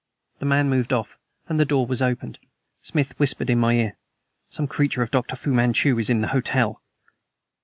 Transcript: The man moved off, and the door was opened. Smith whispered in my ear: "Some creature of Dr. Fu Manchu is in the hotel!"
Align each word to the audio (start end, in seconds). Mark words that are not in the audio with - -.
The 0.39 0.47
man 0.47 0.67
moved 0.67 0.93
off, 0.93 1.19
and 1.47 1.59
the 1.59 1.63
door 1.63 1.85
was 1.85 2.01
opened. 2.01 2.39
Smith 2.81 3.13
whispered 3.19 3.51
in 3.51 3.59
my 3.59 3.73
ear: 3.75 3.97
"Some 4.49 4.65
creature 4.65 5.03
of 5.03 5.11
Dr. 5.11 5.35
Fu 5.35 5.53
Manchu 5.53 5.99
is 5.99 6.09
in 6.09 6.21
the 6.21 6.29
hotel!" 6.29 6.81